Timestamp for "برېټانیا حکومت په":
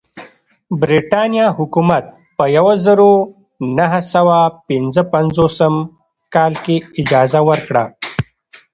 0.81-2.43